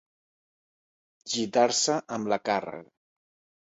Gitar-se 1.35 2.01
amb 2.19 2.35
la 2.37 2.43
càrrega. 2.53 2.95